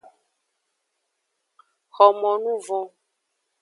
[1.95, 2.85] Xomonuvon.